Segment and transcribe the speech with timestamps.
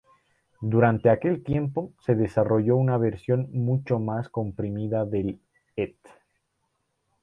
[0.61, 5.39] Durante aquel tiempo, se desarrolló una versión mucho más comprimida del
[5.75, 5.95] "et".